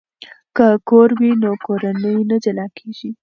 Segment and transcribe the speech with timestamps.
[0.55, 3.09] که کور وي نو کورنۍ نه جلا کیږي.